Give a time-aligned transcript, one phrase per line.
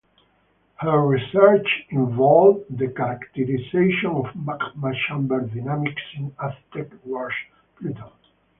[0.77, 7.37] Her research involved the characterization of magma chamber dynamics in Aztec Wash
[7.77, 8.09] pluton.